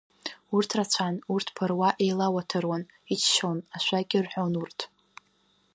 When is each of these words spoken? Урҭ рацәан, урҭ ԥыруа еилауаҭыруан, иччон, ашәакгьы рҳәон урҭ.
Урҭ 0.55 0.69
рацәан, 0.77 1.15
урҭ 1.33 1.47
ԥыруа 1.55 1.89
еилауаҭыруан, 2.03 2.83
иччон, 3.13 3.57
ашәакгьы 3.75 4.19
рҳәон 4.25 4.53
урҭ. 4.61 4.79